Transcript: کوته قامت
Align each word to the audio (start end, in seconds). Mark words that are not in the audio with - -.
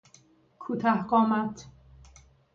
کوته 0.61 0.93
قامت 1.09 1.55